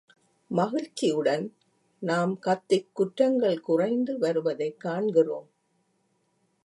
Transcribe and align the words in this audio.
மகிழ்ச்சியுடன், 0.47 1.53
நாம் 1.99 2.39
கத்திக் 2.39 2.89
குற்றங்கள் 2.93 3.59
குறைந்து 3.59 4.17
வருவதைக் 4.17 4.79
காண்கிறோம். 4.79 5.49